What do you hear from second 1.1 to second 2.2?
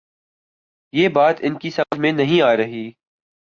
بات ان کی سمجھ میں